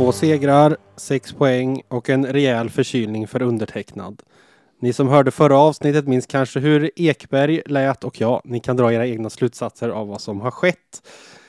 [0.00, 4.22] Två segrar, sex poäng och en rejäl förkylning för undertecknad.
[4.78, 8.92] Ni som hörde förra avsnittet minns kanske hur Ekberg lät och ja, ni kan dra
[8.92, 11.08] era egna slutsatser av vad som har skett.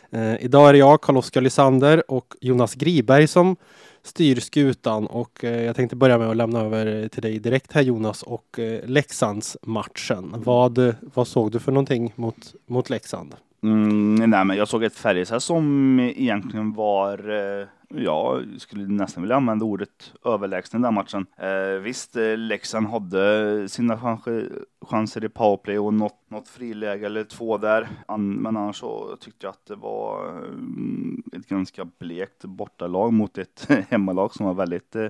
[0.09, 3.55] Eh, idag är det jag, Carl-Oskar Lysander och Jonas Griberg som
[4.03, 7.81] styr skutan och eh, jag tänkte börja med att lämna över till dig direkt här
[7.81, 10.33] Jonas och eh, Leksandsmatchen.
[10.37, 13.35] Vad, vad såg du för någonting mot, mot Leksand?
[13.63, 19.35] Mm, nej, men jag såg ett Färjestad som egentligen var, eh, jag skulle nästan vilja
[19.35, 21.25] använda ordet överlägsen i den matchen.
[21.37, 27.23] Eh, visst, eh, Leksand hade sina chanser, chanser i powerplay och något, något friläge eller
[27.23, 27.89] två där.
[28.05, 33.37] An, men annars så tyckte jag att det var mm, ett ganska blekt bortalag mot
[33.37, 35.09] ett hemmalag som var väldigt, eh,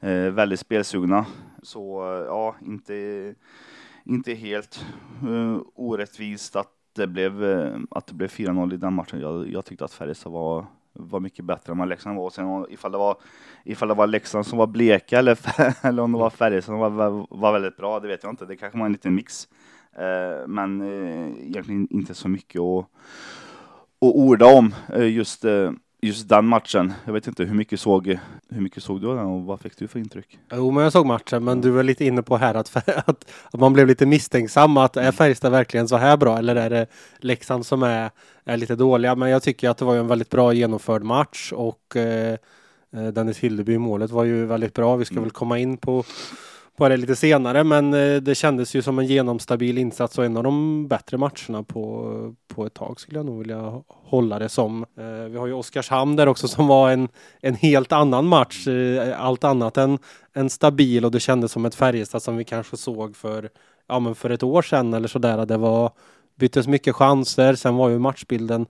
[0.00, 1.26] eh väldigt spelsugna.
[1.62, 3.34] Så eh, ja, inte,
[4.04, 4.84] inte helt
[5.22, 9.20] eh, orättvist att det blev, eh, att det blev 4-0 i den matchen.
[9.20, 12.24] Jag, jag tyckte att Färjestad var, var mycket bättre än vad Leksand var.
[12.24, 13.16] Och sen ifall det var,
[13.64, 15.38] ifall det var Leksand som var bleka eller,
[15.86, 18.46] eller om det var Färjestad som var, var väldigt bra, det vet jag inte.
[18.46, 19.48] Det kanske var en liten mix.
[19.92, 22.84] Eh, men eh, egentligen inte så mycket att,
[24.00, 25.72] att orda om eh, just eh,
[26.02, 26.92] just den matchen.
[27.04, 29.88] Jag vet inte hur mycket såg, hur mycket såg du den och vad fick du
[29.88, 30.38] för intryck?
[30.52, 32.76] Jo, men jag såg matchen, men du var lite inne på här att,
[33.08, 36.70] att, att man blev lite misstänksam att är Färjestad verkligen så här bra eller är
[36.70, 36.86] det
[37.18, 38.10] Leksand som är,
[38.44, 39.14] är lite dåliga?
[39.14, 42.36] Men jag tycker att det var en väldigt bra genomförd match och eh,
[42.92, 44.96] eh Dennis Hildeby i målet var ju väldigt bra.
[44.96, 45.24] Vi ska mm.
[45.24, 46.04] väl komma in på
[46.76, 50.36] på det lite senare, men eh, det kändes ju som en genomstabil insats och en
[50.36, 54.86] av de bättre matcherna på, på ett tag skulle jag nog vilja hålla det som.
[54.98, 57.08] Eh, vi har ju Oskarshamn där också som var en,
[57.40, 59.98] en helt annan match, eh, allt annat än,
[60.34, 63.50] än stabil och det kändes som ett Färjestad som vi kanske såg för,
[63.88, 65.46] ja, men för ett år sedan eller sådär.
[65.46, 65.92] Det var,
[66.38, 68.66] byttes mycket chanser, sen var ju matchbilden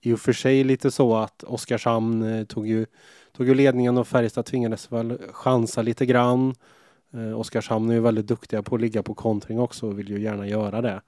[0.00, 2.86] i och för sig lite så att Oskarshamn tog ju,
[3.36, 6.54] tog ju ledningen och Färjestad tvingades väl chansa lite grann.
[7.14, 10.20] Eh, Oskarshamn är ju väldigt duktiga på att ligga på kontring också och vill ju
[10.20, 11.00] gärna göra det.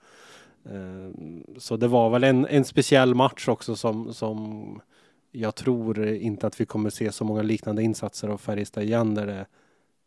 [0.65, 1.11] Eh,
[1.59, 4.81] så det var väl en, en speciell match också som, som
[5.33, 9.27] jag tror inte att vi kommer se så många liknande insatser av Färjestad igen där
[9.27, 9.47] det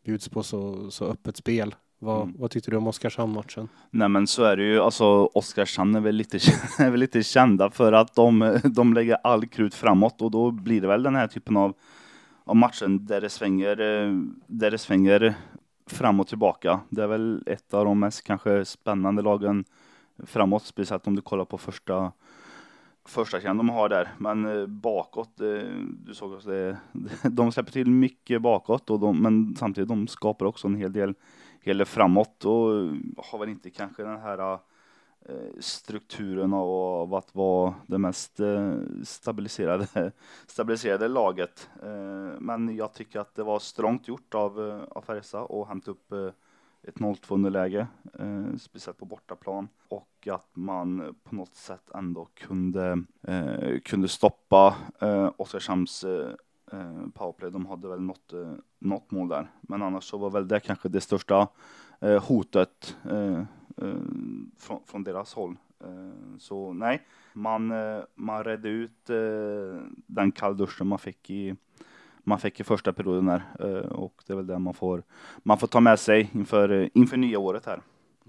[0.04, 1.74] bjuds på så, så öppet spel.
[1.98, 2.34] Vad, mm.
[2.38, 3.68] vad tyckte du om Oskarshamn-matchen?
[3.90, 6.36] Nej men så är det ju, alltså Oskarshamn är väl lite,
[6.78, 10.80] är väl lite kända för att de, de lägger all krut framåt och då blir
[10.80, 11.74] det väl den här typen av,
[12.44, 14.12] av matchen där det svänger, eh,
[14.46, 15.34] där det svänger
[15.90, 16.80] fram och tillbaka.
[16.88, 19.64] Det är väl ett av de mest kanske spännande lagen
[20.24, 22.12] framåt, speciellt om du kollar på första
[23.04, 24.08] första kärnan de har där.
[24.18, 25.46] Men eh, bakåt, eh,
[26.06, 26.76] du såg också det,
[27.30, 31.14] de släpper till mycket bakåt, och de, men samtidigt de skapar också en hel del,
[31.60, 34.58] hel del framåt och eh, har väl inte kanske den här
[35.28, 40.12] Eh, strukturen av att vara det mest eh, stabiliserade,
[40.46, 41.70] stabiliserade laget.
[41.82, 46.12] Eh, men jag tycker att det var strångt gjort av, av Färjestad att hämta upp
[46.82, 47.86] ett 0-2 underläge,
[48.60, 53.04] speciellt på bortaplan och att man på något sätt ändå kunde,
[53.84, 54.76] kunde stoppa
[55.36, 56.04] Oskarshamns
[57.14, 57.50] powerplay.
[57.50, 58.32] De hade väl något,
[58.78, 61.48] något mål där, men annars så var väl det kanske det största
[62.22, 62.96] hotet
[64.58, 65.56] från, från deras håll.
[65.80, 69.10] Eh, så nej, man, eh, man redde ut
[70.06, 71.56] den kallduschen man fick i
[72.24, 75.02] man fick i första perioden där och det är väl det man får,
[75.42, 77.80] man får ta med sig inför, inför nya året här.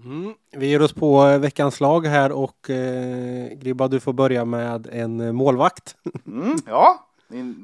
[0.04, 0.34] Mm.
[0.50, 5.34] Vi ger oss på veckans lag här och eh, Gribba du får börja med en
[5.34, 5.96] målvakt.
[6.26, 7.06] Mm, ja,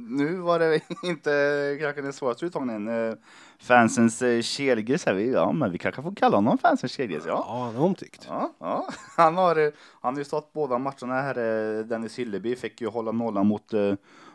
[0.09, 2.89] nu var det inte kanske den svåraste uttagningen.
[2.89, 3.15] Eh,
[3.59, 7.45] fansens eh, Kedgis här, ja men vi kanske får kalla honom fansens Kedgis, ja.
[7.49, 8.27] Ja, det har omtyckt.
[8.29, 8.89] Ja, ja.
[9.17, 9.71] Han har, eh,
[10.01, 11.35] han har ju stått båda matcherna här.
[11.83, 13.73] Dennis Hilleby fick ju hålla nollan mot,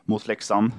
[0.04, 0.72] mot Leksand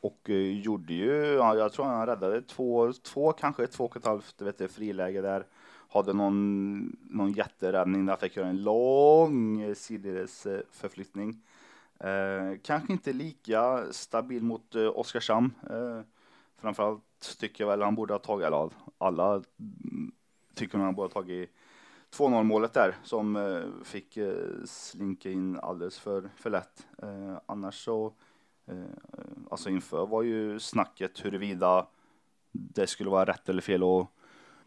[0.00, 0.28] och
[0.62, 4.58] gjorde ju, ja, jag tror han räddade två, två kanske två och ett halvt vet
[4.58, 5.44] du, friläge där.
[5.92, 11.42] Hade någon, någon jätteräddning där, fick göra en lång sidledes förflyttning.
[12.02, 15.54] Eh, kanske inte lika stabil mot eh, Oskarshamn.
[15.70, 16.00] Eh,
[16.56, 19.42] framförallt tycker jag väl han borde ha tagit, eller alla
[20.54, 21.50] tycker han borde ha tagit
[22.16, 26.86] 2-0 målet där som eh, fick eh, slinka in alldeles för, för lätt.
[27.02, 28.12] Eh, annars så,
[28.66, 31.86] eh, alltså inför var ju snacket huruvida
[32.52, 34.08] det skulle vara rätt eller fel att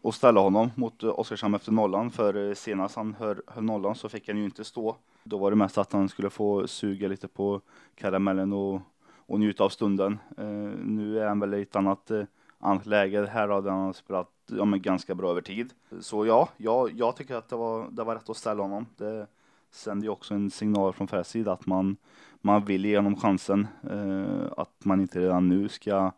[0.00, 2.10] och ställa honom mot eh, Oskarshamn efter nollan.
[2.10, 4.96] För eh, senast han höll nollan så fick han ju inte stå.
[5.26, 7.60] Då var det mest att han skulle få suga lite på
[7.94, 8.80] karamellen och,
[9.16, 10.18] och njuta av stunden.
[10.38, 10.46] Eh,
[10.84, 12.24] nu är han väl i ett annat, eh,
[12.58, 15.72] annat läge här då, där han har spelat ja, men ganska bra över tid.
[16.00, 18.86] Så ja, jag, jag tycker att det var, det var rätt att ställa honom.
[18.96, 19.26] Det
[19.70, 21.96] sänder ju också en signal från Färjestads sida att man,
[22.40, 23.66] man vill ge honom chansen.
[23.90, 26.12] Eh, att man inte redan nu ska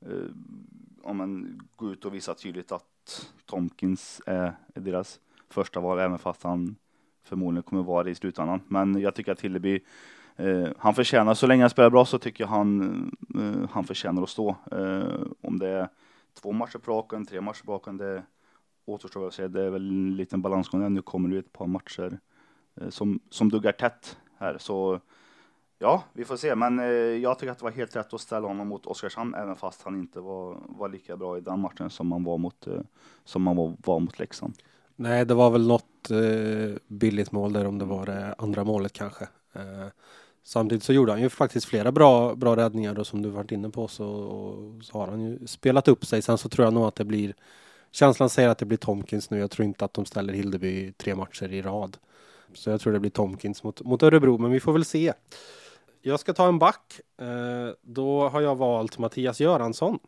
[0.00, 0.26] eh,
[1.02, 6.18] om man gå ut och visa tydligt att Tomkins är, är deras första val, även
[6.18, 6.76] fast han
[7.28, 8.60] förmodligen kommer vara det i slutändan.
[8.68, 9.80] Men jag tycker att Hilleby,
[10.36, 14.22] eh, han förtjänar, så länge han spelar bra så tycker jag han, eh, han förtjänar
[14.22, 14.56] att stå.
[14.72, 15.88] Eh, om det är
[16.42, 18.22] två matcher på raken, tre matcher på raken, det
[18.84, 19.48] återstår att se.
[19.48, 20.94] Det är väl en liten balansgång.
[20.94, 22.18] Nu kommer det ett par matcher
[22.80, 25.00] eh, som, som duggar tätt här, så
[25.78, 26.54] ja, vi får se.
[26.54, 29.56] Men eh, jag tycker att det var helt rätt att ställa honom mot Oskarshamn, även
[29.56, 32.80] fast han inte var, var lika bra i den matchen som han var mot, eh,
[33.24, 34.54] som han var, var mot Leksand.
[34.96, 38.92] Nej, det var väl något Eh, billigt mål där, om det var det andra målet
[38.92, 39.28] kanske.
[39.52, 39.86] Eh,
[40.44, 43.70] samtidigt så gjorde han ju faktiskt flera bra, bra räddningar och som du varit inne
[43.70, 44.04] på så,
[44.82, 46.22] så har han ju spelat upp sig.
[46.22, 47.34] Sen så tror jag nog att det blir
[47.90, 49.38] Känslan säger att det blir Tomkins nu.
[49.38, 51.96] Jag tror inte att de ställer Hildeby tre matcher i rad.
[52.54, 55.12] Så jag tror det blir Tomkins mot, mot Örebro, men vi får väl se.
[56.02, 57.00] Jag ska ta en back.
[57.20, 59.98] Eh, då har jag valt Mattias Göransson.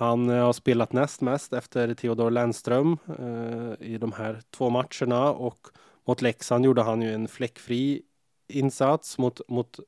[0.00, 5.30] Han eh, har spelat näst mest efter Theodor Lennström eh, i de här två matcherna
[5.30, 5.58] och
[6.06, 8.02] mot Leksand gjorde han ju en fläckfri
[8.48, 9.78] insats mot, mot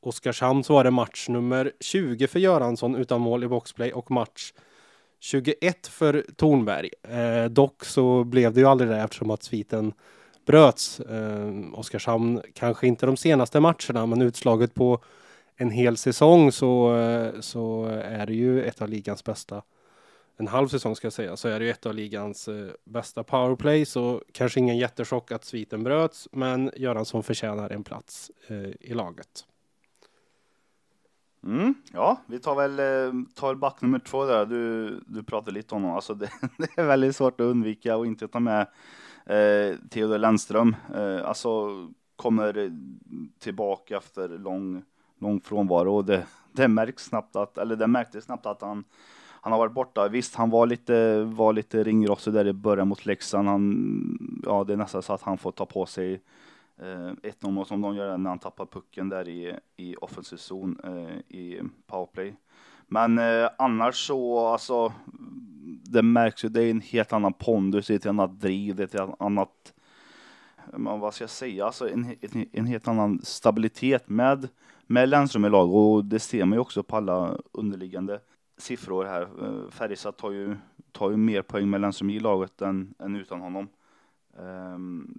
[0.00, 4.52] Oskarshamn så var det match nummer 20 för Göransson utan mål i boxplay och match
[5.20, 6.90] 21 för Tornberg.
[7.08, 9.92] Eh, dock så blev det ju aldrig det eftersom att sviten
[10.46, 11.00] bröts.
[11.00, 15.00] Eh, Oskarshamn kanske inte de senaste matcherna men utslaget på
[15.56, 16.96] en hel säsong så,
[17.40, 19.62] så är det ju ett av ligans bästa
[20.36, 23.22] en halv säsong ska jag säga, så är det ju ett av ligans eh, bästa
[23.22, 23.86] powerplay.
[23.86, 29.46] Så kanske ingen jättechock att sviten bröts, men Göransson förtjänar en plats eh, i laget.
[31.44, 34.46] Mm, ja, vi tar väl eh, tar back nummer två där.
[34.46, 35.96] Du, du pratade lite om honom.
[35.96, 38.60] Alltså det, det är väldigt svårt att undvika och inte ta med
[39.26, 40.76] eh, Theodor Lennström.
[40.94, 41.68] Eh, alltså
[42.16, 42.72] kommer
[43.38, 44.82] tillbaka efter lång,
[45.24, 48.84] lång frånvaro och det, det märks snabbt att, eller det märktes snabbt att han
[49.44, 50.08] han har varit borta.
[50.08, 53.48] Visst, han var lite, var lite ringrostig där i början mot Leksand.
[53.48, 56.22] Han, ja, det är nästan så att han får ta på sig
[56.82, 60.78] eh, ett nummer som de gör när han tappar pucken där i, i offensiv zon
[60.84, 62.36] eh, i powerplay.
[62.86, 64.92] Men eh, annars så, alltså,
[65.84, 68.94] det märks ju, det är en helt annan pondus, det är ett annat driv, det
[68.94, 69.73] är ett annat,
[70.72, 74.48] men vad ska jag säga, alltså en, en, en helt annan stabilitet med,
[74.86, 78.20] med Lennström i lag och det ser man ju också på alla underliggande
[78.56, 79.22] siffror här.
[79.22, 80.56] Eh, Färjestad tar ju,
[80.92, 83.68] tar ju mer poäng med Lennström i laget än, än utan honom.
[84.36, 85.14] Um,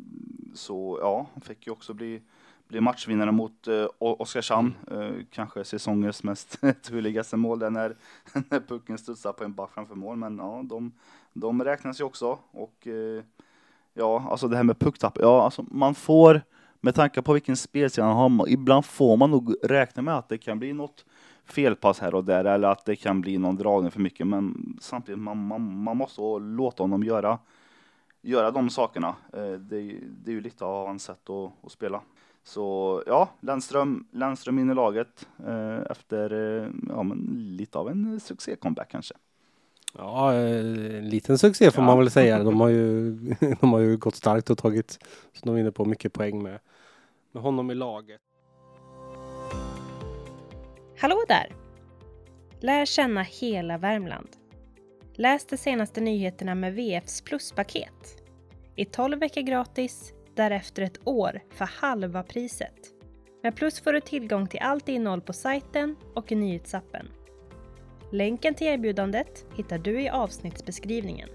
[0.55, 2.21] så ja, han fick ju också bli,
[2.67, 4.73] bli matchvinnare mot uh, Oskarshamn.
[4.91, 7.95] Uh, kanske säsongens mest turligaste mål där när,
[8.49, 10.17] när pucken studsar på en back framför mål.
[10.17, 10.91] Men ja, de,
[11.33, 12.39] de räknas ju också.
[12.51, 13.23] Och uh,
[13.95, 15.17] ja, alltså det här med pucktapp.
[15.21, 16.41] Ja, alltså man får
[16.81, 20.37] med tanke på vilken spelsida han har, ibland får man nog räkna med att det
[20.37, 21.05] kan bli något
[21.45, 24.27] felpass här och där eller att det kan bli någon dragning för mycket.
[24.27, 27.39] Men samtidigt, man, man, man måste låta honom göra,
[28.21, 29.15] göra de sakerna.
[29.33, 32.01] Eh, det, det är ju lite av hans sätt att, att spela.
[32.43, 38.19] Så ja, Lennström, Lennström in i laget eh, efter eh, ja, men lite av en
[38.19, 39.15] succé-comeback kanske.
[39.97, 41.85] Ja, en liten succé får ja.
[41.85, 42.39] man väl säga.
[42.43, 43.11] De har ju,
[43.61, 44.99] de har ju gått starkt och tagit,
[45.33, 46.59] som de är inne på, mycket poäng med,
[47.31, 48.21] med honom i laget.
[50.97, 51.55] Hallå där!
[52.59, 54.27] Lär känna hela Värmland.
[55.13, 58.23] Läs de senaste nyheterna med VFs pluspaket.
[58.75, 62.75] I 12 veckor gratis, därefter ett år för halva priset.
[63.43, 67.07] Med Plus får du tillgång till allt innehåll på sajten och i nyhetsappen.
[68.15, 71.29] Länken till erbjudandet hittar du i avsnittsbeskrivningen.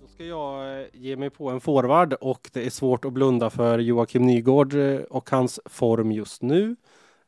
[0.00, 3.50] Då ska jag eh, ge mig på en forward och det är svårt att blunda
[3.50, 6.76] för Joakim Nygård eh, och hans form just nu.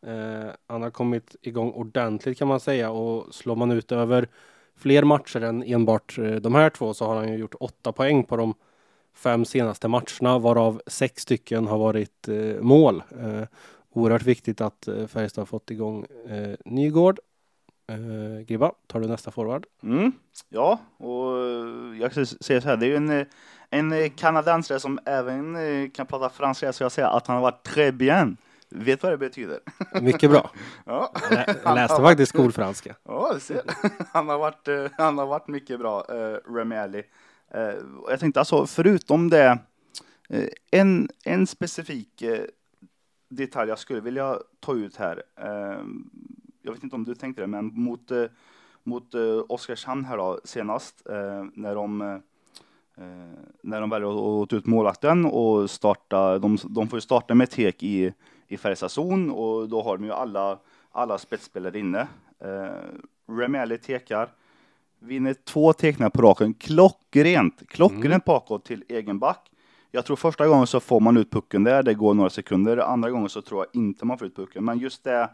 [0.06, 4.28] Eh, han har kommit igång ordentligt kan man säga och slår man ut över
[4.76, 8.24] fler matcher än enbart eh, de här två så har han ju gjort åtta poäng
[8.24, 8.54] på de
[9.14, 13.02] fem senaste matcherna varav sex stycken har varit eh, mål.
[13.20, 13.42] Eh,
[13.92, 17.18] oerhört viktigt att Färjestad har fått igång eh, Nygård.
[17.88, 19.66] Eh, Gribba, tar du nästa forward?
[19.82, 20.12] Mm,
[20.48, 21.38] ja, och
[21.96, 23.26] jag säger så här, det är ju en,
[23.70, 27.92] en kanadensare som även kan prata franska, så jag säger att han har varit très
[27.92, 28.36] bien
[28.68, 29.60] Vet vad det betyder?
[30.00, 30.50] Mycket bra.
[30.84, 31.12] Ja.
[31.64, 32.96] Jag läste faktiskt skolfranska.
[33.04, 33.62] Ja, du ser.
[34.12, 37.02] Han har varit, eh, han har varit mycket bra, eh, Remy.
[37.50, 37.68] Eh,
[38.02, 39.58] och jag tänkte alltså, förutom det,
[40.28, 42.44] eh, en, en specifik eh,
[43.28, 45.22] detalj jag skulle vilja ta ut här.
[46.66, 48.24] Jag vet inte om du tänkte det, men mot, eh,
[48.82, 52.18] mot eh, Oskarshamn här då senast, eh, när de eh,
[52.98, 57.34] Eh, när de väljer att ta ut målvakten och starta, de, de får ju starta
[57.34, 58.12] med tek i,
[58.48, 60.58] i Färjestads zon och då har de ju alla,
[60.92, 62.08] alla spetsspelare inne.
[62.40, 64.28] Eh, Remeli tekar,
[64.98, 68.20] vinner två teckningar på raken, klockrent, klockrent Mm.
[68.26, 69.50] bakåt till egen back.
[69.90, 72.76] Jag tror första gången så får man ut pucken där, det går några sekunder.
[72.76, 75.30] Andra gången så tror jag inte man får ut pucken, men just det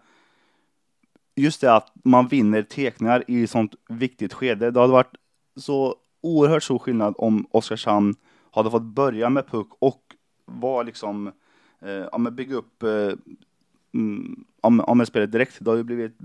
[1.35, 4.71] Just det att man vinner teckningar i sånt viktigt skede.
[4.71, 5.17] Det hade varit
[5.57, 8.15] så oerhört stor skillnad om Oskarshamn
[8.51, 10.03] hade fått börja med puck och
[10.45, 11.33] var liksom,
[11.81, 13.13] eh, ja men bygga upp, eh,
[13.95, 16.19] mm, om, om man spelar direkt, då hade det blivit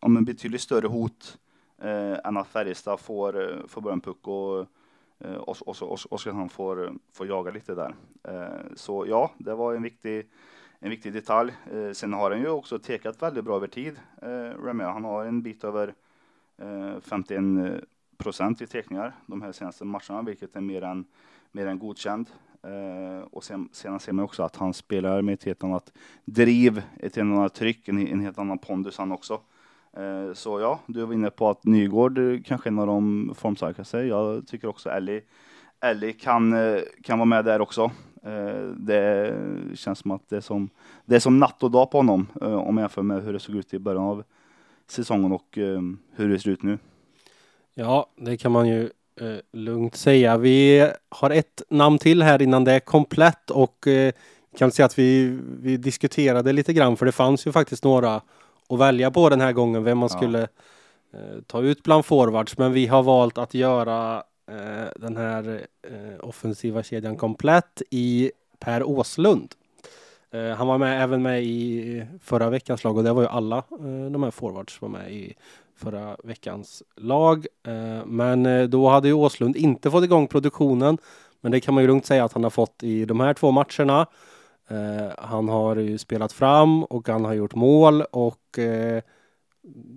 [0.00, 1.38] om en betydligt större hot
[1.82, 4.66] eh, än att Färjestad får, eh, får börja en puck och,
[5.18, 7.94] eh, och, och, och Oskarshamn får, får jaga lite där.
[8.28, 10.30] Eh, så ja, det var en viktig,
[10.78, 11.52] en viktig detalj.
[11.72, 14.90] Eh, sen har han ju också tekat väldigt bra över tid, eh, Remea.
[14.90, 15.94] Han har en bit över
[16.58, 17.80] eh, 51 eh,
[18.16, 21.04] procent i tekningar de här senaste matcherna, vilket är mer än,
[21.52, 22.30] mer än godkänd.
[22.62, 25.92] Eh, och sen, sen ser man också att han spelar med ett helt annat
[26.24, 29.40] driv, ett helt annat tryck, en, en helt annan pondus han också.
[29.96, 33.98] Eh, så ja, du var inne på att Nygård kanske är en av de formstarkaste.
[33.98, 35.22] Jag tycker också Ellie,
[35.80, 37.90] Ellie kan, eh, kan vara med där också.
[38.26, 39.34] Eh, det
[39.74, 40.70] känns som att det är som,
[41.04, 43.38] det är som natt och dag på honom eh, om man jämför med hur det
[43.40, 44.24] såg ut i början av
[44.86, 45.80] säsongen och eh,
[46.14, 46.78] hur det ser ut nu.
[47.74, 48.90] Ja, det kan man ju
[49.52, 50.36] lugnt säga.
[50.36, 53.88] Vi har ett namn till här innan det är komplett och
[54.58, 58.20] kan säga att vi, vi diskuterade lite grann för det fanns ju faktiskt några
[58.68, 60.16] att välja på den här gången vem man Ja.
[60.16, 60.48] skulle
[61.46, 66.82] ta ut bland forwards men vi har valt att göra Eh, den här eh, offensiva
[66.82, 69.54] kedjan komplett i Per Åslund.
[70.30, 73.56] Eh, han var med även med i förra veckans lag och det var ju alla
[73.58, 75.34] eh, de här forwards var med i
[75.76, 77.46] förra veckans lag.
[77.66, 80.98] Eh, Men eh, då hade ju Åslund inte fått igång produktionen.
[81.40, 83.50] Men det kan man ju lugnt säga att han har fått i de här två
[83.50, 84.06] matcherna.
[84.68, 89.02] Eh, Han har ju spelat fram och han har gjort mål och eh,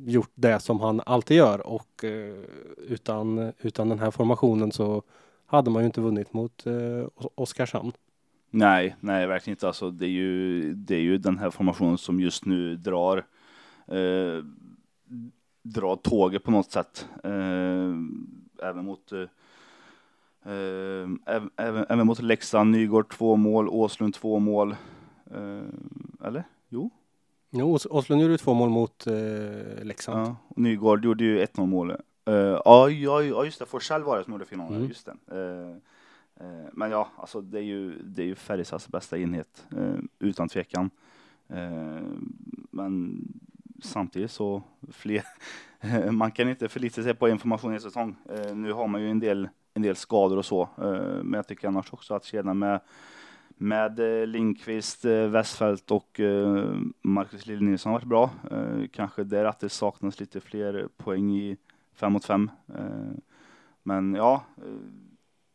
[0.06, 1.68] gjort det som han alltid gör.
[1.68, 2.44] Och eh,
[2.78, 5.04] utan, utan den här formationen så
[5.46, 7.92] hade man ju inte vunnit mot eh, Oskarshamn.
[8.52, 9.68] Nej, nej, verkligen inte.
[9.68, 13.18] Alltså, det, är ju, det är ju den här formationen som just nu drar,
[13.88, 14.44] eh,
[15.62, 17.08] drar tåget på något sätt.
[17.24, 17.94] Eh,
[18.64, 19.20] även mot eh,
[20.54, 21.10] eh
[21.58, 24.76] även, även, mot Leksand, Nygård två mål, Åslund två mål.
[25.32, 26.44] Eh, eller?
[26.70, 26.90] Jo.
[27.52, 30.28] Jo, Ås- Åslund gjorde två mål mot eh, Leksand.
[30.28, 30.36] Ja.
[30.48, 32.02] och Nygård gjorde ju 1-0 målet.
[32.30, 33.66] Uh, ja, ja, ja, just det.
[33.66, 34.76] Forsell var det som gjorde finalen.
[34.76, 34.88] Mm.
[34.88, 35.16] Just det.
[35.32, 35.70] Eh,
[36.46, 40.50] eh, men ja, alltså det är ju, det är ju Färjestads bästa enhet, eh, utan
[40.50, 40.90] tvekan.
[42.72, 43.22] Men
[43.84, 45.24] samtidigt så, fler,
[46.12, 48.16] man kan inte förlita sig på information i säsong.
[48.54, 50.70] Nu har man ju en del, en del skador och så,
[51.24, 52.80] men jag tycker annars också att kedjan med
[53.62, 56.66] med eh, Lindqvist, eh, Westfält och eh,
[57.02, 58.30] Marcus Lill-Nilsson har varit bra.
[58.94, 61.58] Kanske där att det saknas lite fler poäng i
[61.96, 62.52] fem mot fem.
[63.84, 64.44] Men ja,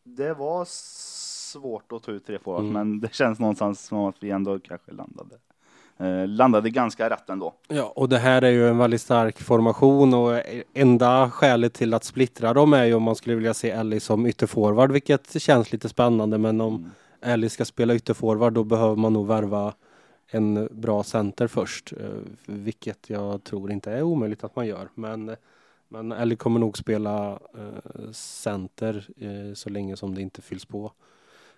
[0.04, 2.73] det var svårt att ta ut tre forwards, Mm.
[2.73, 5.37] men det känns någonstans som att vi ändå kanske landade.
[5.99, 7.54] Eh, landade ganska rätt ändå.
[7.68, 10.40] Ja, och det här är ju en väldigt stark formation och
[10.75, 14.26] enda skälet till att splittra dem är ju om man skulle vilja se Ellie som
[14.26, 16.38] ytterforward, vilket känns lite spännande.
[16.38, 16.90] Men om Mm.
[17.25, 19.75] Ellie ska spela ytterforward då behöver man nog värva
[20.26, 22.09] en bra center först, eh,
[22.47, 24.88] vilket jag tror inte är omöjligt att man gör.
[24.95, 25.37] Men,
[25.88, 30.93] men Ellie kommer nog spela eh, center eh, så länge som det inte fylls på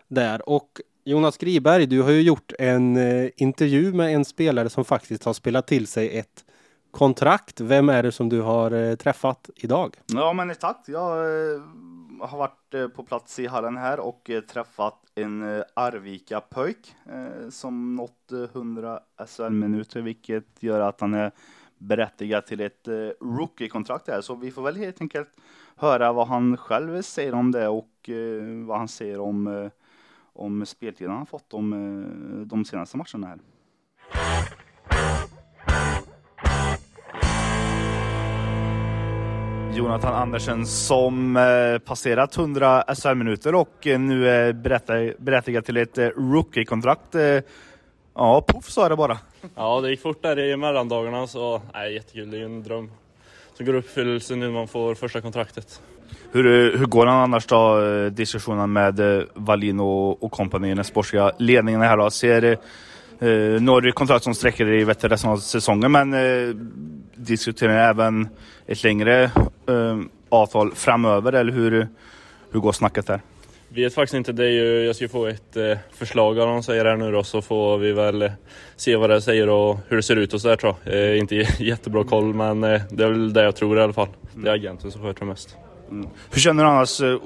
[0.08, 0.48] där.
[0.48, 2.98] Och Jonas Griberg, du har ju gjort en
[3.36, 6.44] intervju med en spelare som faktiskt har spelat till sig ett
[6.90, 7.60] kontrakt.
[7.60, 9.96] Vem är det som du har träffat idag?
[10.06, 10.84] Ja men tack.
[10.86, 11.26] Jag
[12.20, 16.96] har varit eh, på plats i hallen här och eh, träffat en eh, Arvika pojk
[17.06, 21.32] eh, som nått eh, 100 SHL-minuter vilket gör att han är
[21.78, 22.88] berättigad till ett
[23.20, 24.20] rookie-kontrakt här.
[24.20, 25.28] Så vi får väl helt enkelt
[25.76, 28.10] höra vad han själv säger om det och
[28.66, 29.70] vad han säger om,
[30.32, 33.38] om speltiden han har fått de, de senaste matcherna här.
[39.76, 44.52] Jonathan Andersen som eh, passerat 100 SHL-minuter och eh, nu är
[45.18, 47.14] berättigad, till ett eh, rookie-kontrakt.
[47.14, 47.40] Eh,
[48.18, 49.18] Ja, puff sa det bara.
[49.54, 52.30] Ja, det gick fort där i mellandagarna så nej, jättekul.
[52.30, 52.90] Det är ju en dröm
[53.54, 55.80] som går i uppfyllelse nu när man får första kontraktet.
[56.32, 60.84] Hur, hur går han annars då, eh, diskussionen med eh, Wallin och, och kompani, den
[60.84, 62.10] sportsliga ledningen här då?
[62.10, 62.58] Ser
[63.20, 66.54] eh, du kontrakt som sträcker i vet, resten av säsongen, men eh,
[67.14, 68.28] diskuterar även
[68.66, 69.22] ett längre
[69.68, 71.88] eh, avtal framöver, eller hur,
[72.52, 73.20] hur går snacket där?
[73.68, 74.32] Vet faktiskt inte.
[74.32, 77.24] Det är ju, jag ska få ett eh, förslag av de säger här nu då,
[77.24, 78.30] så får vi väl eh,
[78.76, 80.94] se vad det säger och hur det ser ut och sådär tror jag.
[80.94, 84.08] Eh, inte jättebra koll, men eh, det är väl det jag tror i alla fall.
[84.34, 85.56] Det är agenten som sköter mest.
[85.90, 86.08] Mm.
[86.32, 87.00] Hur känner du annars?
[87.00, 87.18] Eh,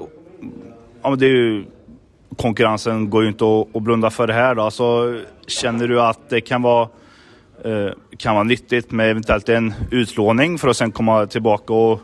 [1.03, 1.65] ja, men det är ju,
[2.37, 4.71] konkurrensen går ju inte att, att blunda för det här då.
[4.71, 6.89] Så känner du att det kan vara,
[7.65, 12.01] eh, kan vara nyttigt med eventuellt en utlåning för att sen komma tillbaka och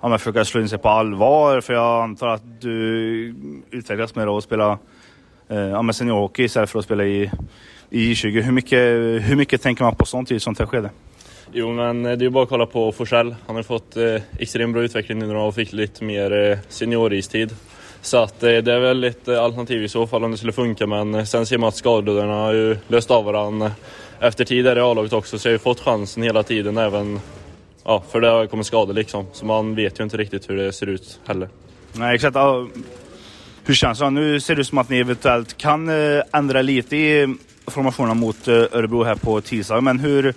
[0.00, 1.60] ja, men försöka slå in sig på allvar?
[1.60, 3.34] För jag antar att du
[3.70, 4.78] utvecklas med att spela
[5.48, 7.30] eh, ja, seniorhockey istället för att spela i,
[7.90, 8.40] i J20.
[8.40, 8.78] Hur mycket,
[9.28, 10.90] hur mycket tänker man på sånt i ett sånt här skede?
[11.52, 13.34] Jo, men det är ju bara att kolla på Forsell.
[13.46, 17.54] Han har fått eh, extremt bra utveckling nu och fick lite mer eh, senioristid.
[18.02, 20.86] Så att eh, det är väl ett alternativ i så fall om det skulle funka.
[20.86, 23.72] Men sen ser man att skadorna har ju löst av varandra
[24.20, 25.38] efter tid där i A-laget också.
[25.38, 27.20] Så jag har ju fått chansen hela tiden även
[27.84, 29.26] Ja, för det har kommit skador liksom.
[29.32, 31.48] Så man vet ju inte riktigt hur det ser ut heller.
[31.92, 32.36] Nej, exakt.
[33.64, 34.10] Hur känns det?
[34.10, 38.48] Nu ser det ut som att ni eventuellt kan eh, ändra lite i formationen mot
[38.48, 39.80] eh, Örebro här på tisdag.
[39.80, 40.34] Men hur,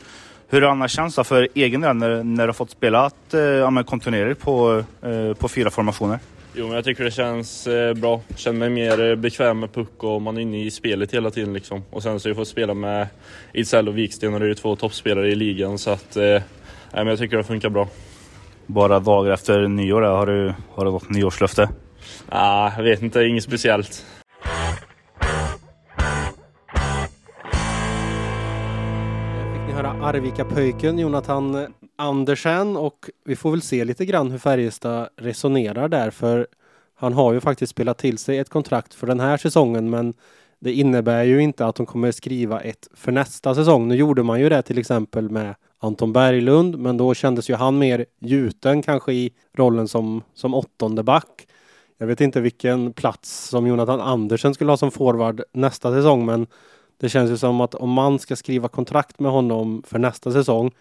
[0.49, 3.33] hur har annars känns det för egen del när, när du har fått spela att,
[3.59, 4.83] ja, kontinuerligt på,
[5.39, 6.19] på fyra formationer?
[6.57, 8.21] Jo, men jag tycker det känns eh, bra.
[8.35, 11.53] Känner mig mer eh, bekväm med puck och man är inne i spelet hela tiden
[11.53, 11.83] liksom.
[11.89, 13.07] Och sen så har jag fått spela med
[13.53, 16.41] Idsell och Viksten och det är ju två toppspelare i ligan så att eh, Nej,
[16.91, 17.87] men jag tycker det funkar bra.
[18.65, 21.69] Bara dagar efter nyår, har du, har du något nyårslöfte?
[22.29, 24.05] Ah, jag vet inte, inget speciellt.
[30.01, 36.47] Arvika-pöjken Jonathan Andersen och vi får väl se lite grann hur Färjestad resonerar där för
[36.95, 40.13] han har ju faktiskt spelat till sig ett kontrakt för den här säsongen men
[40.59, 43.87] det innebär ju inte att de kommer skriva ett för nästa säsong.
[43.87, 47.77] Nu gjorde man ju det till exempel med Anton Berglund, men då kändes ju han
[47.77, 51.47] mer gjuten kanske i rollen som, som åttonde back.
[51.97, 56.47] Jag vet inte vilken plats som Jonathan Andersen skulle ha som forward nästa säsong, men
[56.97, 60.71] det känns ju som att om man ska skriva kontrakt med honom för nästa säsong,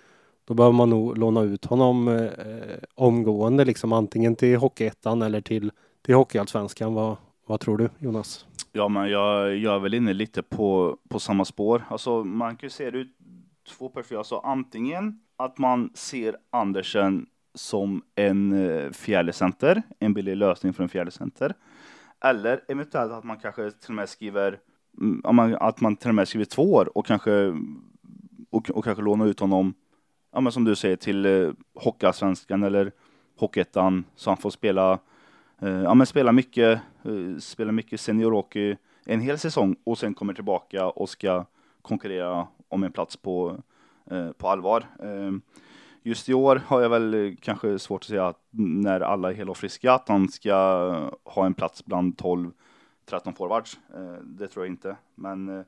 [0.45, 5.41] då behöver man nog låna ut honom eh, eh omgående, liksom antingen till Hockeyettan eller
[5.41, 5.71] till,
[6.03, 6.95] till Hockeyallsvenskan.
[6.95, 8.47] Vad, vad tror du Jonas?
[8.73, 11.85] Ja, men jag, jag är väl inne lite på, på samma spår.
[11.89, 13.17] Alltså, man kan ju se det ut
[13.79, 14.19] två perspektiv.
[14.19, 20.83] Alltså antingen att man ser Andersen som en fjärdecenter, fjärde center, en billig lösning för
[20.83, 21.55] en fjärde center.
[22.25, 24.59] Eller eventuellt att man kanske till och med skriver
[25.01, 27.55] Mm, att man till och med skriver två år och kanske
[28.51, 29.75] och, och kanske lånar ut honom,
[30.33, 32.93] ja men som du säger, till eh, Hockeyallsvenskan eller
[33.39, 34.99] Hockeyettan så han får spela,
[35.59, 40.35] eh, ja men spela mycket, eh, spela mycket seniorhockey en hel säsong och sen kommer
[40.35, 41.45] tillbaka och ska
[41.83, 43.57] konkurrera om en plats på,
[44.11, 44.87] eh, på allvar.
[45.03, 45.33] Eh,
[46.03, 49.35] just i år har jag väl kanske svårt att säga att mm, när alla är
[49.35, 50.55] hela och friska att han ska
[51.25, 52.51] ha en plats bland 12
[53.05, 53.79] 13 forwards.
[53.95, 55.65] Eh, det tror jag inte, men eh,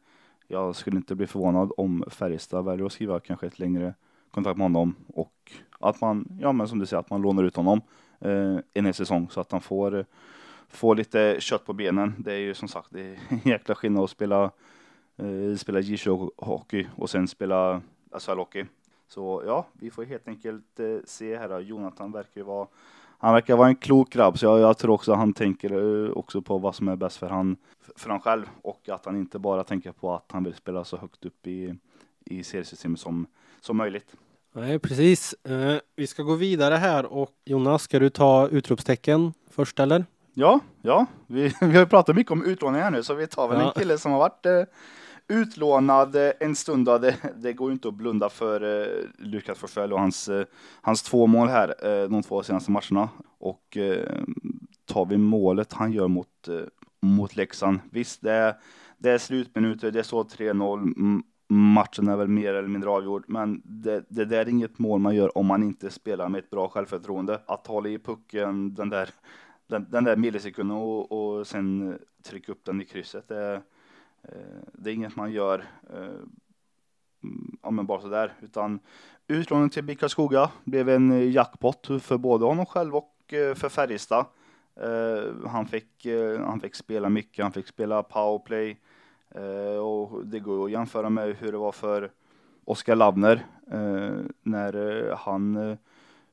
[0.47, 3.95] jag skulle inte bli förvånad om Färjestad väljer att skriva kanske ett längre
[4.31, 7.57] kontrakt med honom och att man, ja men som du säger, att man lånar ut
[7.57, 7.81] honom
[8.21, 10.05] eh, en hel säsong så att han får, eh,
[10.69, 12.15] får lite kött på benen.
[12.19, 14.51] Det är ju som sagt, det är en jäkla skillnad att spela
[15.17, 18.67] eh, spela J20-hockey och sen spela SHL-hockey.
[19.09, 21.61] Så ja, vi får helt enkelt eh, se här.
[21.61, 22.67] Jonathan verkar ju vara
[23.19, 25.73] han verkar vara en klok grabb, så jag, jag tror också han tänker
[26.05, 27.57] eh, också på vad som är bäst för han,
[27.97, 30.97] för han själv och att han inte bara tänker på att han vill spela så
[30.97, 31.75] högt upp i,
[32.25, 33.27] i seriesystemet som,
[33.61, 34.17] som möjligt.
[34.53, 35.33] Nej, precis.
[35.33, 40.05] Eh, vi ska gå vidare här och Jonas, ska du ta utropstecken först eller?
[40.35, 43.61] Ja, ja, vi, vi har ju pratat mycket om utlåningar nu, så vi tar väl
[43.61, 43.67] ja.
[43.67, 44.63] en kille som har varit eh,
[45.29, 46.87] utlånad en stund.
[46.87, 46.99] Då.
[46.99, 50.47] Det, det går ju inte att blunda för eh, Lukas Forsell och hans, eh,
[50.83, 53.09] hans två mål här eh, de två senaste matcherna.
[53.39, 54.23] Och eh,
[54.85, 56.61] tar vi målet han gör mot, eh,
[57.03, 57.79] mot Leksand.
[57.91, 58.55] Visst, det är,
[58.99, 61.23] det är slutminuter, det står 3-0.
[61.49, 65.15] Matchen är väl mer eller mindre avgjord, men det, det där är inget mål man
[65.15, 67.41] gör om man inte spelar med ett bra självförtroende.
[67.47, 69.11] Att hålla i pucken den där,
[69.67, 73.63] den, den där millisekunden och, och sen trycka upp den i krysset, det,
[74.29, 76.21] Eh, det är inget man gör eh,
[77.23, 78.81] mm, ja, men bara sådär, utan
[79.27, 83.69] utlåningen till BIK Skoga blev en eh, jackpot för både honom själv och eh, för
[83.69, 84.27] Färjestad.
[85.47, 86.07] Han fick,
[86.41, 88.79] han fick spela mycket, han fick spela powerplay,
[89.37, 92.11] Eh, och det går att jämföra med hur det var för
[92.65, 95.57] Oskar Lavner eh, när han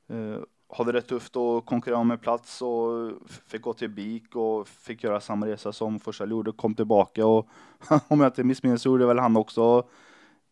[0.08, 0.38] eh,
[0.78, 3.12] hade det tufft att konkurrera om en plats och
[3.48, 7.48] fick gå till BIK och fick göra samma resa som Forsell gjorde, kom tillbaka och
[8.08, 9.88] om jag inte missminner så gjorde väl han också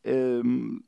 [0.03, 0.43] eh,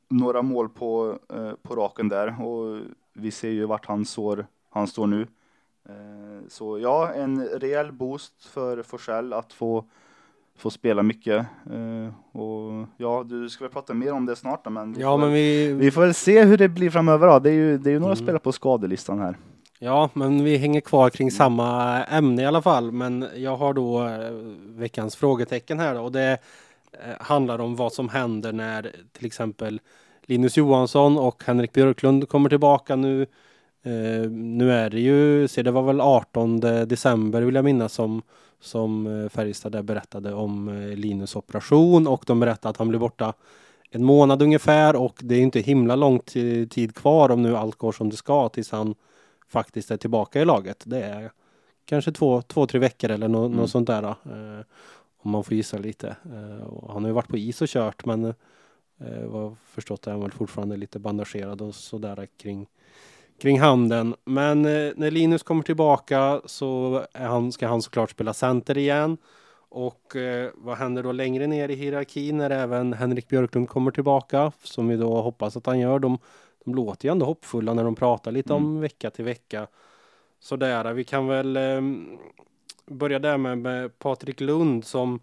[0.10, 2.82] några mål på, eh, på raken där och
[3.14, 5.28] vi ser ju vart han står, han står nu.
[5.90, 9.86] Eh, så ja, en rejäl boost för Forsell att få
[10.58, 11.46] få spela mycket.
[11.72, 15.12] Eh, och ja, du ska väl prata mer om det snart då, men, vi, Ja,
[15.14, 17.40] får men väl, vi, vi får väl se hur det blir framöver då.
[17.40, 18.26] Det är ju, det är ju några Mm.
[18.26, 19.38] spelare på skadelistan här.
[19.80, 22.92] ja, men vi hänger kvar kring samma ämne i alla fall.
[22.92, 24.32] Men jag har då eh,
[24.76, 26.32] veckans frågetecken här då, och det
[26.92, 29.82] eh, handlar om vad som händer när till exempel
[30.26, 33.26] Linus Johansson och Henrik Björklund kommer tillbaka nu.
[34.30, 38.22] Nu är det ju, se det var väl 18 december vill jag minnas som,
[38.64, 43.00] som eh, Färjestad där berättade om eh, Linus operation och de berättade att han blir
[43.00, 43.34] borta
[43.90, 47.76] en månad ungefär och det är inte himla lång ti- tid kvar om nu allt
[47.76, 48.96] går som det ska tills han
[49.48, 50.84] faktiskt är tillbaka i laget.
[50.86, 51.32] Det är
[51.86, 53.58] kanske två, två tre veckor eller nå- Mm.
[53.58, 54.04] något sånt där.
[54.04, 54.66] Eh,
[55.18, 56.08] om man får gissa lite.
[56.08, 58.26] Eh, han har ju varit på is och kört men
[59.00, 62.68] eh, vad förstått är han väl fortfarande lite bandagerad och sådär kring,
[63.44, 64.16] kring handen.
[64.26, 69.18] Men eh, när Linus kommer tillbaka så han, ska han såklart spela center igen.
[69.70, 74.52] Och eh, vad händer då längre ner i hierarkin när även Henrik Björklund kommer tillbaka?
[74.64, 76.00] Som vi då hoppas att han gör.
[76.00, 76.18] De,
[76.66, 79.68] de låter ju ändå hoppfulla när de pratar lite om vecka till vecka.
[80.40, 81.82] Sådär, vi kan väl eh,
[82.86, 85.20] börja där med, med Patrik Lund som,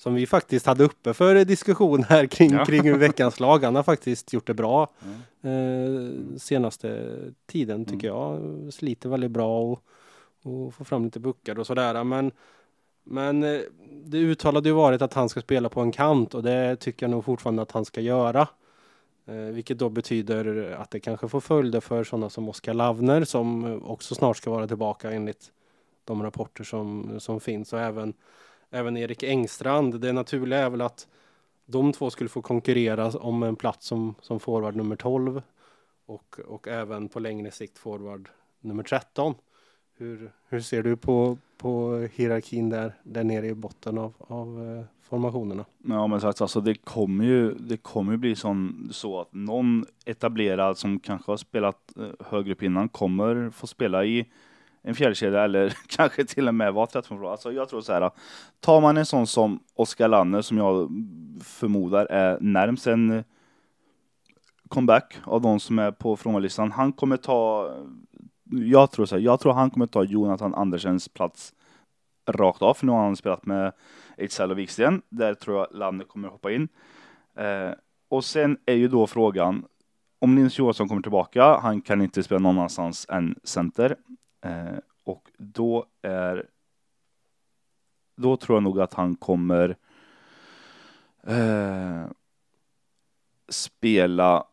[0.00, 2.64] som vi faktiskt hade uppe för diskussion här kring, Ja.
[2.64, 3.64] kring veckans lag.
[3.64, 4.88] Han har faktiskt gjort det bra
[5.42, 6.32] Mm.
[6.34, 8.40] eh, senaste tiden tycker jag.
[8.72, 9.82] Sliter väldigt bra och,
[10.42, 12.04] och får fram lite puckar och sådär.
[12.04, 12.32] Men,
[13.04, 13.60] men eh,
[14.04, 17.10] det uttalade ju varit att han ska spela på en kant och det tycker jag
[17.10, 18.48] nog fortfarande att han ska göra.
[19.26, 23.80] Eh, vilket då betyder att det kanske får följder för sådana som Oskar Lavner som
[23.84, 25.50] också snart ska vara tillbaka enligt
[26.04, 28.14] de rapporter som, som finns och även,
[28.70, 30.00] även Erik Engstrand.
[30.00, 31.08] Det naturliga är väl att
[31.66, 35.42] de två skulle få konkurrera om en plats som, som forward nummer 12
[36.06, 38.28] och, och även på längre sikt forward
[38.60, 39.34] nummer 13.
[39.96, 44.84] Hur, hur ser du på, på hierarkin där, där nere i botten av, av eh,
[45.02, 45.64] formationerna?
[45.78, 49.84] Ja men sagt, alltså det kommer ju, det kommer ju bli sån, så att någon
[50.04, 54.26] etablerad som kanske har spelat eh, högre upp innan kommer få spela i
[54.82, 58.10] en fjällkedja eller kanske till och med vara 13 Alltså jag tror så här,
[58.60, 60.90] tar man en sån som Oskar Lanner som jag
[61.44, 63.24] förmodar är närmst en eh,
[64.68, 66.72] comeback av de som är på frånvarolistan.
[66.72, 67.70] Han kommer ta,
[68.44, 71.54] jag tror så här, jag tror han kommer ta Jonathan Andersens plats
[72.26, 73.72] rakt av, för nu har han spelat med
[74.16, 75.02] Ejdsell och Wiksten.
[75.08, 76.68] Där tror jag Lanne kommer hoppa in.
[77.36, 77.70] Eh,
[78.08, 79.64] och sen är ju då frågan
[80.18, 81.58] om Nils Johansson kommer tillbaka.
[81.58, 83.96] Han kan inte spela någon annanstans än center.
[84.44, 86.46] Eh, och då är
[88.16, 89.76] då tror jag nog att han kommer
[91.26, 92.04] eh,
[93.48, 94.44] spela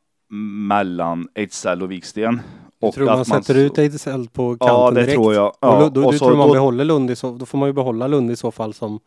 [0.68, 2.42] mellan Ejdsell och Wiksten.
[2.80, 5.14] Jag tror man sätter ut Ejdsell på kanten Ja, det direkt.
[5.14, 5.48] tror jag.
[5.48, 7.46] och Ja, då, då, och du så- tror man då- behåller Lund i så, då
[7.46, 9.00] får man ju behålla Lund i så fall som,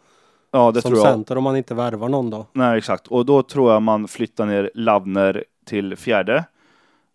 [0.50, 1.12] ja, det som tror jag.
[1.12, 2.46] center om man inte värvar någon då.
[2.52, 3.06] Nej, exakt.
[3.06, 6.44] Och då tror jag man flyttar ner Lavner till fjärde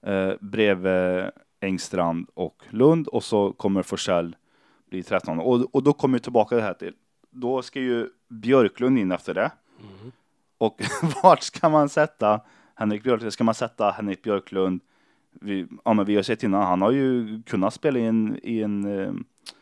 [0.05, 1.23] eh, bredvid
[1.65, 4.35] Engstrand och Lund och så kommer Forsell
[4.89, 5.39] bli 13.
[5.39, 6.93] Och, och då kommer vi tillbaka det här till.
[7.29, 9.51] Då ska ju Björklund in efter det.
[10.57, 10.81] Och
[11.23, 12.41] vart ska man sätta
[12.75, 13.33] Henrik Björklund?
[13.33, 14.81] Ska man sätta Henrik Björklund?
[15.31, 18.61] Vi, ja, men vi har sett innan, han har ju kunnat spela i en, i
[18.61, 19.13] en eh,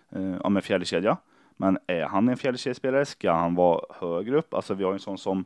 [0.10, 1.18] eh, ja, men fjärdekedja.
[1.58, 3.06] Men är han en fjärdekedjespelare?
[3.06, 4.54] Ska han vara högre upp?
[4.54, 5.46] Alltså vi har en sån som,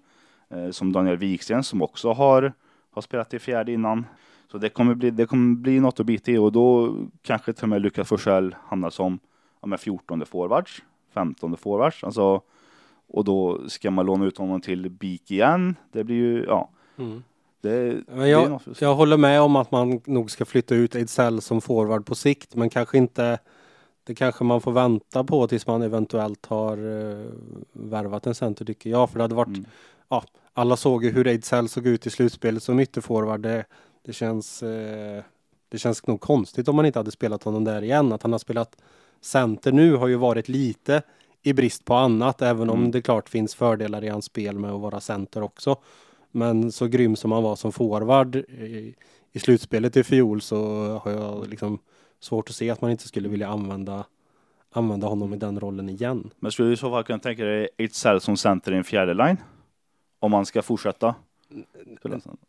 [0.49, 2.53] eh, som Daniel Wiksten som också har,
[2.91, 4.05] har spelat i fjärde innan.
[4.51, 7.63] Så det kommer bli, det kommer bli något att bita i och då kanske till
[7.63, 9.19] och med Lukas Forsell hamnar som
[9.61, 10.81] ja, med 14 forwards,
[11.13, 12.03] 15 forwards.
[12.03, 12.41] Alltså,
[13.07, 15.75] och då ska man låna ut honom till BIK igen.
[15.91, 16.69] Det blir ju, ja.
[16.97, 17.23] Mm.
[17.61, 18.81] Det, Men jag, något.
[18.81, 22.55] jag håller med om att man nog ska flytta ut Ejdsell som forward på sikt,
[22.55, 23.39] men kanske inte
[24.03, 27.25] det kanske man får vänta på tills man eventuellt har uh,
[27.73, 29.09] värvat en center tycker jag.
[29.09, 29.65] För det hade varit, Mm.
[30.09, 33.39] ja, alla såg ju hur Ejdsell såg ut i slutspelet som ytterforward.
[33.41, 33.65] Det,
[34.07, 35.23] det, känns, eh,
[35.69, 38.13] det känns nog konstigt om man inte hade spelat honom där igen.
[38.13, 38.77] Att han har spelat
[39.21, 41.01] center nu har ju varit lite
[41.43, 42.91] i brist på annat, även om Mm.
[42.91, 45.75] det klart finns fördelar i hans spel med att vara center också.
[46.31, 48.95] Men så grym som han var som forward i,
[49.31, 50.57] i slutspelet i fjol så
[51.03, 51.79] har jag liksom
[52.19, 54.05] svårt att se att man inte skulle vilja använda,
[54.71, 56.29] använda honom i den rollen igen.
[56.39, 59.13] Men skulle du i så fall kunna tänka dig Ejdsell som center i en fjärde
[59.13, 59.37] line?
[60.19, 61.15] Om man ska fortsätta?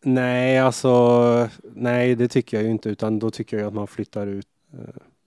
[0.01, 4.27] Nej, alltså nej, det tycker jag ju inte, utan då tycker jag att man flyttar
[4.27, 4.47] ut.
[4.73, 4.79] eh,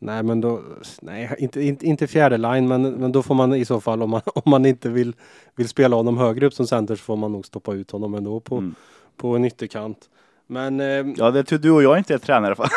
[0.03, 0.62] Nej, men då,
[1.01, 4.10] nej, inte, inte, inte fjärde line, men, men då får man i så fall om
[4.10, 5.13] man, om man inte vill,
[5.55, 8.39] vill spela honom högre upp som center så får man nog stoppa ut honom ändå
[8.39, 8.75] på, Mm.
[9.17, 10.10] på en ytterkant.
[10.47, 12.67] Men eh, Ja, det tur du och jag inte är tränare för.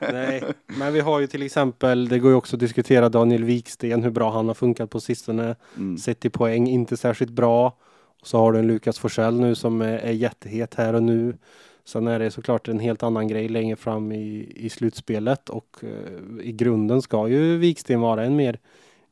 [0.12, 4.02] Nej, men vi har ju till exempel, det går ju också att diskutera Daniel Wiksten,
[4.02, 5.56] hur bra han har funkat på sistone.
[5.76, 5.98] Mm.
[5.98, 7.76] Sett i poäng, inte särskilt bra.
[8.20, 11.36] Och så har du en Lukas Forsell nu som är, är jättehet här och nu.
[11.84, 16.46] Sen är det såklart en helt annan grej längre fram i, i slutspelet och eh,
[16.46, 18.58] i grunden ska ju Viksten vara en mer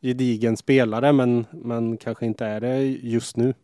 [0.02, 3.54] gedigen spelare men, men kanske inte är det just nu.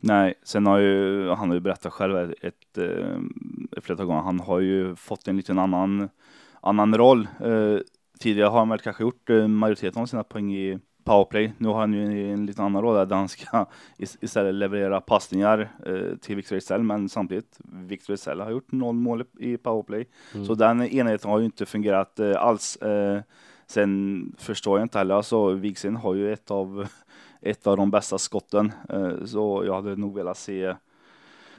[0.00, 3.18] Nej, sen har ju han har ju berättat själv ett, ett, eh,
[3.76, 4.22] ett flertal gånger.
[4.22, 6.08] Han har ju fått en liten annan,
[6.60, 7.28] annan roll.
[7.44, 7.78] Eh,
[8.18, 11.52] tidigare har han väl kanske gjort eh, majoriteten av sina poäng i powerplay.
[11.58, 15.70] Nu har han ju en liten annan roll där han ska is- istället leverera passningar
[15.86, 16.82] eh, till Victor Ejdsell.
[16.82, 20.08] Men samtidigt, Victor Ejdsell har gjort noll mål i powerplay.
[20.34, 20.46] Mm.
[20.46, 22.76] Så den enheten har ju inte fungerat eh, alls.
[22.76, 23.20] Eh,
[23.66, 26.86] sen förstår jag inte heller, alltså Vigsin har ju ett av,
[27.40, 28.72] ett av de bästa skotten.
[28.88, 30.76] Eh, så jag hade nog velat se, jag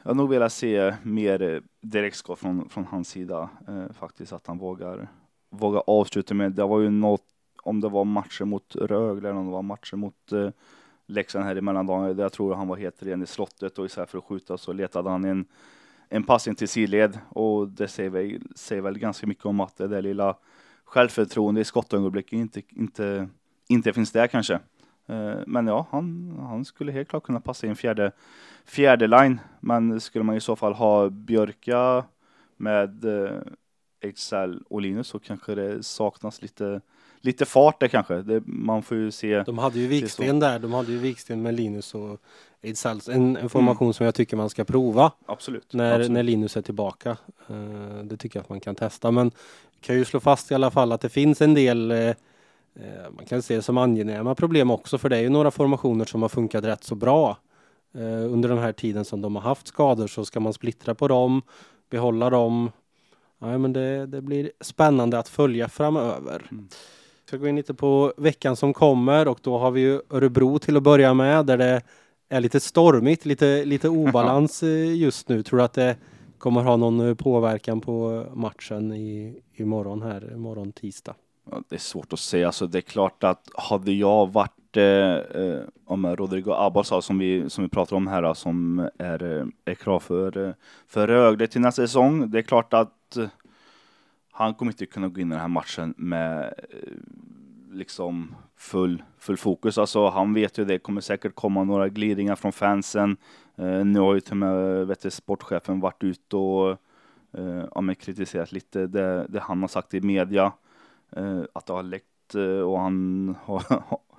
[0.03, 3.49] hade nog velat se mer eh, direktskott från, från hans sida.
[3.67, 5.07] Eh, faktiskt att han vågar,
[5.49, 7.23] vågar avsluta med, det var ju något,
[7.65, 10.49] om det var matcher mot Rögle eller om det var matcher mot eh,
[11.07, 12.13] Leksand här i mellandagarna.
[12.13, 14.73] där jag tror han var helt ren i slottet och istället för att skjuta så
[14.73, 15.45] letade han en
[16.09, 19.87] en passning till sidled och det säger väl, säger väl ganska mycket om att det
[19.87, 20.35] där lilla
[20.85, 23.29] självförtroende i skottögonblicket inte, inte,
[23.67, 24.53] inte finns där kanske.
[25.05, 28.11] Eh, Men ja, han, han skulle helt klart kunna passa i en fjärde,
[28.65, 29.39] fjärde line.
[29.59, 32.05] Men skulle man i så fall ha Björka
[32.57, 33.41] med eh,
[34.69, 36.81] och Linus så kanske det saknas lite,
[37.25, 38.21] lite fart där kanske.
[38.21, 39.43] Det, man får ju se.
[39.43, 42.21] De hade ju Wiksten där, de hade ju Wiksten med Linus och
[42.61, 42.99] Ejdsell.
[43.09, 45.11] En, en formation som jag tycker man ska prova.
[45.25, 45.73] Absolut.
[45.73, 46.11] när, absolut.
[46.11, 47.17] när Linus är tillbaka.
[47.49, 49.11] Eh, det tycker jag att man kan testa.
[49.11, 49.31] Men
[49.81, 52.15] kan ju slå fast i alla fall att det finns en del eh,
[53.15, 56.21] man kan se det som angenäma problem också för det är ju några formationer som
[56.21, 57.37] har funkat rätt så bra.
[58.29, 61.41] Under den här tiden som de har haft skador så ska man splittra på dem,
[61.89, 62.71] behålla dem.
[63.39, 66.47] Ja, men det, det blir spännande att följa framöver.
[66.51, 66.67] Mm.
[67.25, 70.59] Jag ska gå in lite på veckan som kommer och då har vi ju Örebro
[70.59, 71.81] till att börja med där det
[72.29, 75.43] är lite stormigt, lite, lite obalans eh, just nu.
[75.43, 75.97] Tror du att det
[76.37, 81.15] kommer ha någon eh, påverkan på matchen i, imorgon här, imorgon tisdag?
[81.51, 82.47] Ja, det är svårt att säga.
[82.47, 87.49] Alltså, det är klart att hade jag varit, eh, eh, om Rodrigo Abasa som vi,
[87.49, 90.53] som vi pratar om här, som är, är klar för,
[90.87, 92.31] för Rögle till nästa säsong.
[92.31, 93.17] Det är klart att
[94.37, 96.89] han kommer inte kunna gå in i den här matchen med eh,
[97.71, 99.77] liksom full, full fokus.
[99.77, 103.17] Alltså han vet ju det kommer säkert komma några glidningar från fansen.
[103.55, 106.69] Eh, nu har ju till och med vet du, sportchefen varit ute och
[107.31, 110.51] eh, ja, men kritiserat lite det, det han har sagt i media.
[111.11, 113.63] Eh, att det har läckt eh, och han har,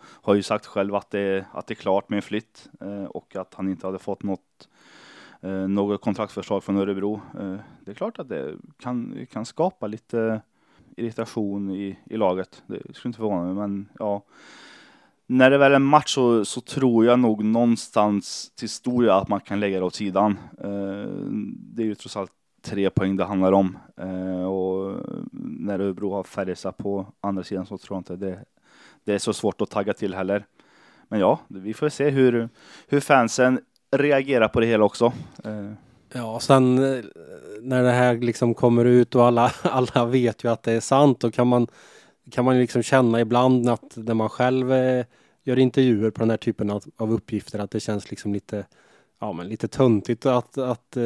[0.00, 3.36] har ju sagt själv att det, att det är klart med en flytt eh, och
[3.36, 4.68] att han inte hade fått något
[5.40, 7.20] Eh, något kontraktsförslag från Örebro.
[7.38, 10.40] Eh, det är klart att det kan, kan skapa lite
[10.96, 12.62] irritation i, i laget.
[12.66, 14.24] Det skulle inte förvåna mig, men ja.
[15.26, 19.28] När det väl är match så, så tror jag nog någonstans till stor del att
[19.28, 20.38] man kan lägga det åt sidan.
[20.58, 21.10] Eh,
[21.52, 23.78] det är ju trots allt tre poäng det handlar om.
[23.96, 24.96] Eh, och
[25.32, 28.44] när Örebro har Färjestad på andra sidan så tror jag inte det,
[29.04, 30.46] det är så svårt att tagga till heller.
[31.08, 32.48] Men ja, vi får se hur,
[32.88, 33.60] hur fansen
[33.98, 35.12] reagerar på det hela också.
[35.44, 35.72] Eh.
[36.12, 37.04] Ja, sen eh,
[37.60, 41.20] när det här liksom kommer ut och alla, alla vet ju att det är sant,
[41.20, 41.66] då kan man,
[42.30, 45.04] kan man liksom känna ibland att när man själv eh,
[45.44, 48.66] gör intervjuer på den här typen av, av uppgifter att det känns liksom lite,
[49.20, 50.96] ja, men lite töntigt att, att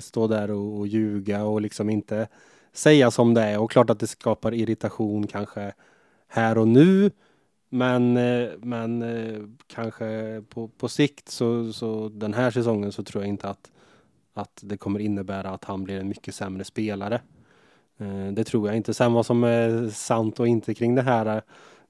[0.00, 2.28] stå där och, och ljuga och liksom inte
[2.72, 3.58] säga som det är.
[3.58, 5.72] Och klart att det skapar irritation kanske
[6.28, 7.10] här och nu.
[7.72, 13.22] Men, eh, men eh, kanske på, på sikt så, så den här säsongen så tror
[13.22, 13.70] jag inte att
[14.34, 17.20] att det kommer innebära att han blir en mycket sämre spelare.
[17.98, 18.94] Eh, Det tror jag inte.
[18.94, 21.42] Sen vad som är sant och inte kring det här.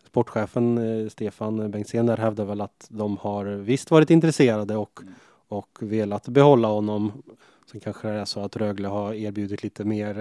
[0.06, 5.00] Sportchefen Stefan Bengtzén där hävdar väl att de har visst varit intresserade och,
[5.48, 7.22] och velat behålla honom.
[7.70, 10.18] Sen kanske det är så att Rögle har erbjudit lite mer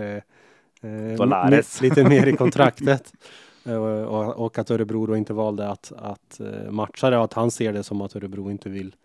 [0.81, 1.15] eh,
[1.81, 3.13] lite mer i kontraktet.
[3.69, 7.33] Eh, och, och att Örebro då inte valde att, att eh, matcha det och att
[7.33, 8.95] han ser det som att Örebro inte vill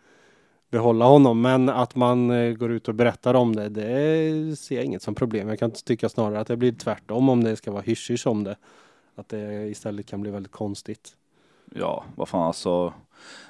[0.71, 1.41] behålla honom.
[1.41, 5.15] Men att man eh, går ut och berättar om det, det ser jag inget som
[5.15, 5.49] problem.
[5.49, 8.57] Jag kan tycka snarare att det blir tvärtom om det ska vara hysch om det.
[9.15, 11.17] Att det istället kan bli väldigt konstigt.
[11.75, 12.93] Ja, vad fan alltså.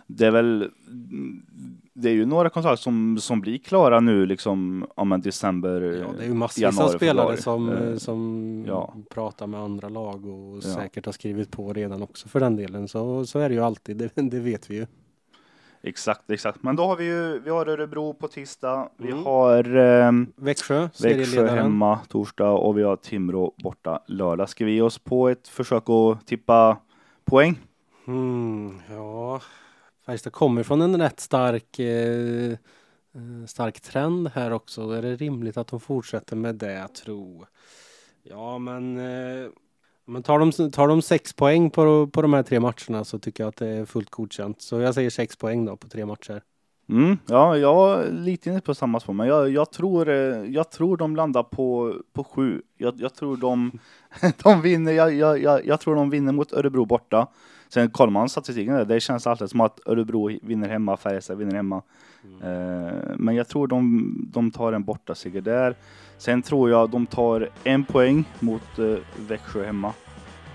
[0.06, 0.70] Det är väl,
[1.92, 6.06] det är ju några kontrakt som, som blir klara nu liksom, om en december, Ja,
[6.18, 7.42] det är ju massvis januari, av spelare februari.
[7.42, 8.94] som, Eh, som ja.
[9.10, 12.88] pratar med andra lag och säkert har skrivit på redan också för den delen.
[12.88, 14.86] Så, så är det ju alltid, det, det vet vi ju.
[15.86, 16.62] Exakt, exakt.
[16.62, 19.24] Men då har vi ju, vi har Örebro på tisdag, vi Mm.
[19.24, 21.58] har eh, Växjö, Växjö serieledaren.
[21.58, 24.48] hemma torsdag och vi har Timrå borta lördag.
[24.48, 26.76] Ska vi ge oss på ett försök att tippa
[27.24, 27.58] poäng?
[28.06, 29.40] Mm, ja,
[30.06, 34.90] Färjestad kommer från en rätt stark, eh, eh, stark trend här också.
[34.90, 37.48] Är det rimligt att de fortsätter med det, jag tror?
[38.22, 39.50] Ja, men, eh,
[40.04, 43.42] men tar, de, tar de sex poäng på, på de här tre matcherna så tycker
[43.44, 44.62] jag att det är fullt godkänt.
[44.62, 46.42] Så jag säger sex poäng då på tre matcher.
[46.88, 50.70] Mm, ja, jag är lite inne på samma spår, men jag, jag, tror, eh, jag
[50.70, 52.62] tror de landar på, på sju.
[52.76, 53.78] Jag, jag tror de,
[54.42, 57.28] de vinner, jag, jag, jag, jag tror de vinner mot Örebro borta.
[57.74, 61.54] Sen kollar man statistiken där, det känns alltid som att Örebro vinner hemma, Färjestad vinner
[61.54, 61.82] hemma.
[62.42, 65.76] Eh, men jag tror de, de tar en borta seger där.
[66.18, 68.96] Sen tror jag de tar en poäng mot eh,
[69.28, 69.92] Växjö hemma.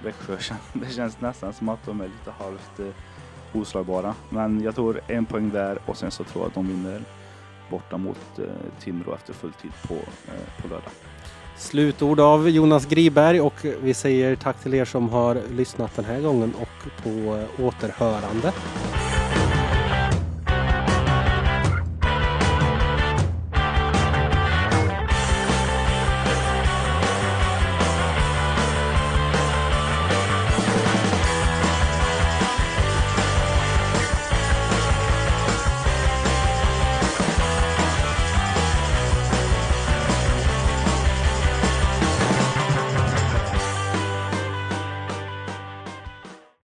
[0.03, 0.37] Växjö,
[0.73, 4.15] det känns nästan som att de är lite halvt eh, oslagbara.
[4.29, 7.01] Men jag tror en poäng där och sen så tror jag att de vinner
[7.69, 8.45] borta mot eh,
[8.79, 10.91] Timrå efter fulltid på, eh, på lördag.
[11.59, 16.19] Slutord av Jonas Griberg och vi säger tack till er som har lyssnat den här
[16.19, 18.53] gången och på återhörande.